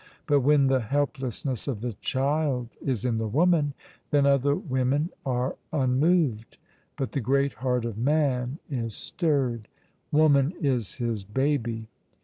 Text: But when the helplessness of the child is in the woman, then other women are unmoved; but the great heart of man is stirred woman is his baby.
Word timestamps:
But 0.25 0.39
when 0.39 0.65
the 0.65 0.79
helplessness 0.79 1.67
of 1.67 1.81
the 1.81 1.93
child 1.93 2.69
is 2.83 3.05
in 3.05 3.19
the 3.19 3.27
woman, 3.27 3.75
then 4.09 4.25
other 4.25 4.55
women 4.55 5.11
are 5.27 5.57
unmoved; 5.71 6.57
but 6.97 7.11
the 7.11 7.21
great 7.21 7.53
heart 7.53 7.85
of 7.85 7.99
man 7.99 8.57
is 8.67 8.95
stirred 8.95 9.67
woman 10.11 10.53
is 10.59 10.95
his 10.95 11.23
baby. 11.23 11.85